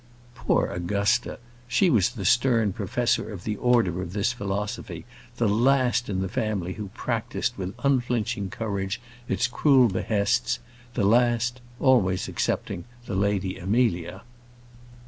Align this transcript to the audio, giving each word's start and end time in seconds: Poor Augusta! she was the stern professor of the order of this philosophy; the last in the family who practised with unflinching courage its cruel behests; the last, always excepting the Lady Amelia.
Poor 0.33 0.65
Augusta! 0.65 1.37
she 1.67 1.91
was 1.91 2.09
the 2.09 2.25
stern 2.25 2.73
professor 2.73 3.31
of 3.31 3.43
the 3.43 3.55
order 3.57 4.01
of 4.01 4.13
this 4.13 4.33
philosophy; 4.33 5.05
the 5.37 5.47
last 5.47 6.09
in 6.09 6.21
the 6.21 6.27
family 6.27 6.73
who 6.73 6.87
practised 6.95 7.55
with 7.55 7.75
unflinching 7.83 8.49
courage 8.49 8.99
its 9.27 9.45
cruel 9.45 9.87
behests; 9.87 10.57
the 10.95 11.05
last, 11.05 11.61
always 11.79 12.27
excepting 12.27 12.85
the 13.05 13.13
Lady 13.15 13.59
Amelia. 13.59 14.23